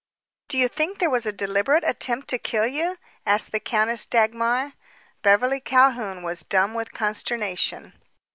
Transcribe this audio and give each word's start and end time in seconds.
"Do 0.47 0.57
you 0.57 0.67
think 0.67 0.97
there 0.97 1.11
was 1.11 1.27
a 1.27 1.31
deliberate 1.31 1.83
attempt 1.85 2.27
to 2.29 2.39
kill 2.39 2.65
you?" 2.65 2.97
asked 3.23 3.51
the 3.51 3.59
Countess 3.59 4.03
Dagmar. 4.07 4.73
Beverly 5.21 5.59
Calhoun 5.59 6.23
was 6.23 6.41
dumb 6.41 6.73
with 6.73 6.91
consternation. 6.91 7.93